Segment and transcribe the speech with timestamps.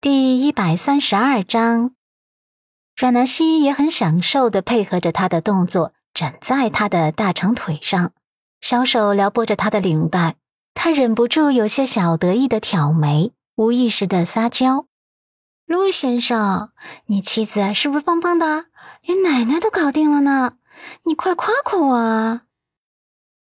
[0.00, 1.90] 第一百三十二章，
[2.94, 8.12] 阮南希也很享受的配合着他的动作，枕在他的大长腿上，
[8.60, 10.36] 小手撩拨着他的领带。
[10.72, 14.86] 他忍不住有些小得意的挑眉，无意识的撒娇
[15.66, 16.70] ：“陆先生，
[17.06, 18.66] 你妻子是不是棒棒的？
[19.02, 20.58] 连奶奶都搞定了呢？
[21.06, 22.42] 你快夸夸我啊！”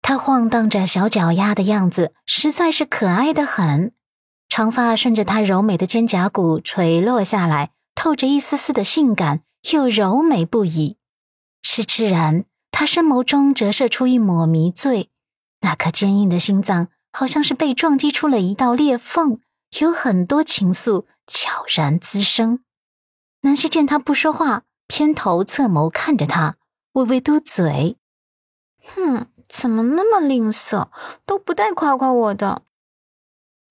[0.00, 3.92] 他晃荡着小脚丫的样子，实在是可爱的很。
[4.48, 10.96] 长发顺着她柔美的肩胛骨垂落下来，透着一丝丝的性感，又柔美不已。
[11.62, 15.10] 痴痴然，他深眸中折射出一抹迷醉，
[15.60, 19.40] 那颗坚硬的心脏好像是被撞击出了一道裂缝，
[19.80, 22.60] 有很多情愫悄然滋生。
[23.42, 26.56] 南希见他不说话，偏头侧眸看着他，
[26.92, 27.96] 微微嘟嘴
[28.94, 30.88] ：“哼，怎么那么吝啬，
[31.26, 32.62] 都不带夸夸我的。”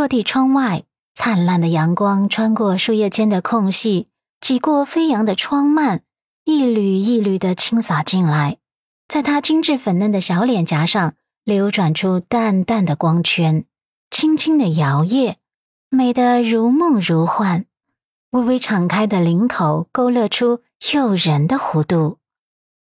[0.00, 4.08] 落地窗外，灿烂的阳光穿过树叶间的空隙，
[4.40, 6.00] 挤过飞扬的窗幔，
[6.44, 8.56] 一缕一缕的倾洒进来，
[9.08, 11.12] 在她精致粉嫩的小脸颊上
[11.44, 13.66] 流转出淡淡的光圈，
[14.10, 15.34] 轻轻的摇曳，
[15.90, 17.66] 美得如梦如幻。
[18.30, 20.62] 微微敞开的领口勾勒出
[20.94, 22.16] 诱人的弧度，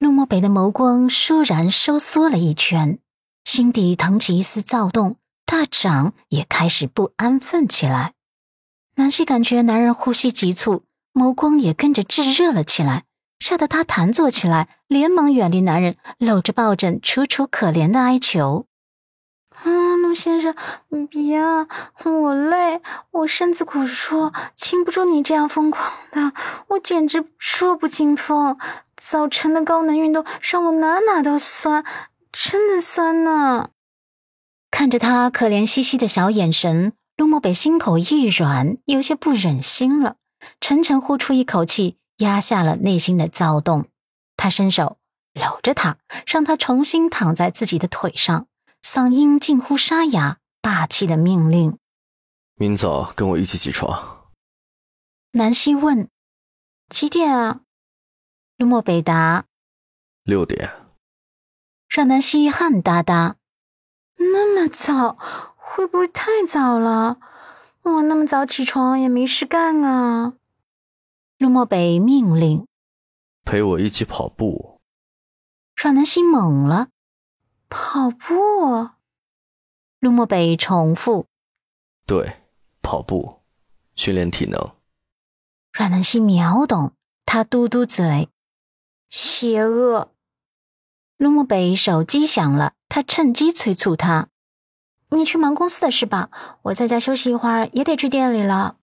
[0.00, 2.98] 陆漠北的眸光倏然收缩了一圈，
[3.44, 5.14] 心底腾起一丝躁动。
[5.46, 8.14] 大掌也开始不安分起来，
[8.96, 13.04] 南希感觉男人呼吸急促，眸光也跟着炙热了起来，
[13.38, 18.66] 吓得她弹坐起来，连忙远离男人，搂着抱枕，楚楚可怜的哀求
[19.54, 20.54] ：“啊，陆先生，
[20.88, 21.68] 你别啊，
[22.04, 26.32] 我累，我身子骨弱，经不住你这样疯狂的，
[26.68, 27.24] 我简直
[27.60, 28.58] 弱不禁风。
[28.96, 31.84] 早晨的高能运动让我哪哪都酸，
[32.32, 33.68] 真的酸呢。”
[34.74, 40.16] 看着他可怜兮兮的小眼神，陆漠北心口一软，有些不忍心了，
[40.60, 43.86] 沉沉呼出一口气，压下了内心的躁动。
[44.36, 44.98] 他伸手
[45.32, 48.48] 搂着他，让他重新躺在自己的腿上，
[48.82, 51.78] 嗓音近乎沙哑，霸气的命令
[52.58, 54.32] ：“明早跟我一起起床。”
[55.30, 56.08] 南希问
[56.90, 57.60] ：“几点啊？”
[58.58, 59.44] 陆漠北答
[60.24, 60.68] ：“六点。”
[61.88, 63.36] 让南希汗哒哒。
[64.32, 65.16] 那么早，
[65.56, 67.18] 会不会太早了？
[67.82, 70.34] 我那么早起床也没事干啊。
[71.36, 72.66] 陆漠北命令
[73.44, 74.80] ：“陪我一起跑步。”
[75.76, 76.88] 阮南希懵了
[77.68, 78.88] ：“跑步？”
[80.00, 81.26] 陆漠北重复
[82.06, 82.36] ：“对，
[82.80, 83.42] 跑步，
[83.94, 84.74] 训练体能。”
[85.72, 86.92] 阮南希秒懂，
[87.26, 88.30] 他嘟嘟嘴
[89.10, 90.12] ：“邪恶。”
[91.18, 92.72] 陆漠北手机响了。
[92.94, 94.28] 他趁机催促他
[95.10, 96.30] ：“你去忙公司的事吧，
[96.62, 98.76] 我在家休息一会儿，也得去店里了。”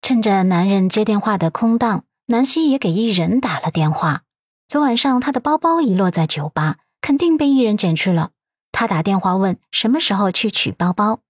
[0.00, 4.22] 趁着男人接电话的空档，南希也给艺人打了电话。
[4.68, 8.30] 昨晚上他的包包遗落在酒吧，肯定被艺人捡去了。
[8.72, 11.20] 他打电话问什么时候去取包包，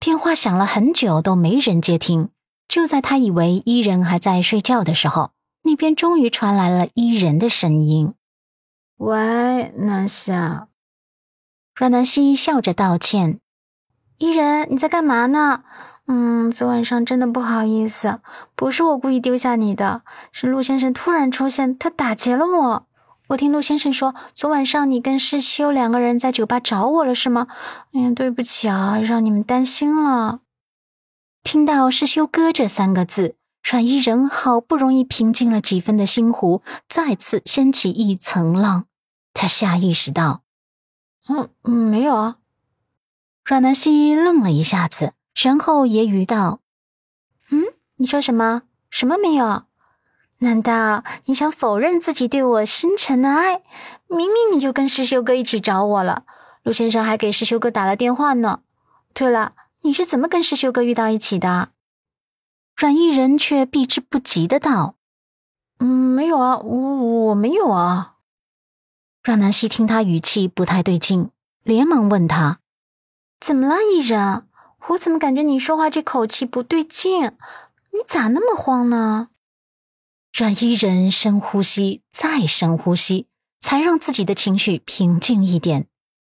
[0.00, 2.30] 电话响了很久都没人接听。
[2.66, 5.30] 就在他以为伊人还在睡觉的时候，
[5.62, 8.14] 那边终于传来了伊人的声音
[8.98, 10.32] ：“喂，南希。”
[11.74, 13.40] 阮南希笑着道歉
[14.18, 15.64] ：“伊人，你在干嘛呢？
[16.06, 18.20] 嗯，昨晚上真的不好意思，
[18.54, 22.86] 不是我故意丢下你的，是陆先生突然出现，他打劫了我。
[23.28, 27.46] 我听陆先生说，昨晚上你跟世修两个人在酒吧找我了，是吗？
[27.92, 30.40] 哎呀，对不起啊，让你们担心了。”
[31.42, 38.84] 听到“世修哥”这三个字，阮伊人好不容易平静了几分的心湖，再次掀起一层浪。
[39.32, 40.42] 他下意识道。
[41.28, 42.38] 嗯，没有啊。
[43.44, 46.60] 阮南希愣了一下子，然后揶揄道
[47.50, 47.64] ：“嗯，
[47.96, 48.62] 你说什么？
[48.90, 49.64] 什么没有？
[50.38, 53.62] 难道你想否认自己对我深沉的爱？
[54.08, 56.24] 明明你就跟师修哥一起找我了，
[56.64, 58.60] 陆先生还给师修哥打了电话呢。
[59.14, 61.70] 对了，你是怎么跟师修哥遇到一起的？”
[62.76, 64.96] 阮逸人却避之不及的道
[65.78, 66.94] ：“嗯，没有啊，我
[67.26, 68.11] 我没有啊。”
[69.22, 71.30] 阮南希听他语气不太对劲，
[71.62, 72.58] 连忙问他
[73.40, 74.48] ：“怎么了，艺人？
[74.88, 77.26] 我怎么感觉你说话这口气不对劲？
[77.92, 79.28] 你咋那么慌呢？”
[80.34, 83.28] 阮伊人深呼吸，再深呼吸，
[83.60, 85.86] 才让自己的情绪平静一点。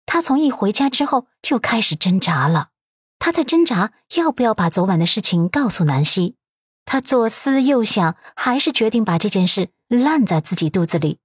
[0.05, 2.71] 他从一回家之后就开始挣扎了，
[3.19, 6.35] 他在挣扎要不要把昨晚的事情告诉南希。
[6.83, 11.19] 他左思右想，还是决定把这件事烂在自己肚子里。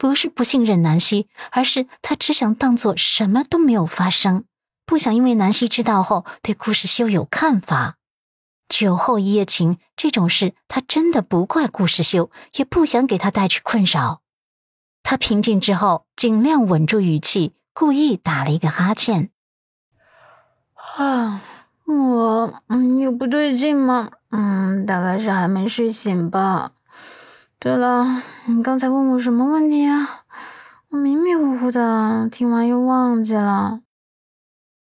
[0.00, 4.44] 不是不信任南希，而是他只想当做什么都没有发生，
[4.86, 7.96] 不想因为南希知道后对顾世修有看法。
[8.66, 14.22] 酒后一夜情这种事，他真的不怪顾时修，也不想给他带去困扰。
[15.02, 19.28] 他平静之后，尽量稳住语气，故意打了一个哈欠。
[20.96, 21.42] 啊，
[21.84, 24.08] 我嗯有不对劲吗？
[24.30, 26.72] 嗯，大概是还没睡醒吧。
[27.62, 30.24] 对了，你刚才问我什么问题啊？
[30.88, 33.82] 我迷迷糊糊的，听完又忘记了。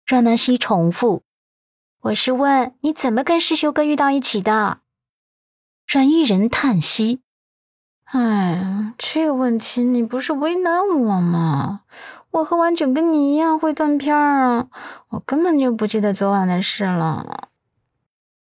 [0.06, 1.24] 阮南希重复
[2.04, 4.80] ：“我是问你怎么跟师修哥遇到一起的。”
[5.92, 7.20] 阮一人叹息
[8.12, 11.82] ：“哎，这个问题你不是为难我吗？
[12.32, 14.68] 我喝完酒跟你一样会断片儿啊，
[15.10, 17.50] 我根本就不记得昨晚的事了。”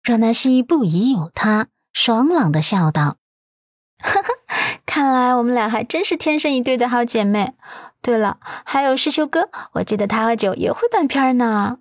[0.04, 3.17] 阮南希不疑有他，爽朗的笑道：“哈哈，
[4.86, 7.54] 看来我们俩还真是天生一对的好姐妹。”
[8.00, 11.78] 对了，还有师修哥，我记得他喝酒也会断片呢。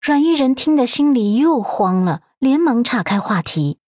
[0.00, 3.78] 阮一人听得心里又慌了，连忙岔开话题：“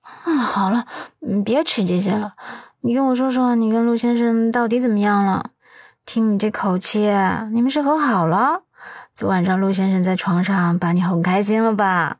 [0.00, 0.86] 啊，好了，
[1.20, 2.32] 你别扯这些了。
[2.80, 5.50] 你跟我说说，你跟陆先生到底怎么样了？
[6.06, 7.00] 听你这口气，
[7.52, 8.62] 你们是和好了？
[9.12, 12.16] 昨晚上陆先生在床上把你哄开心了吧？”